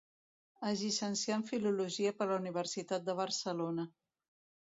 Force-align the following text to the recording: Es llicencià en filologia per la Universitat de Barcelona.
Es 0.69 0.79
llicencià 0.83 1.35
en 1.39 1.43
filologia 1.49 2.13
per 2.21 2.27
la 2.31 2.39
Universitat 2.43 3.05
de 3.11 3.17
Barcelona. 3.23 3.87